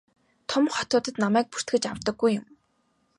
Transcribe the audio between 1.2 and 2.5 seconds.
намайг бүртгэж авдаггүй юм.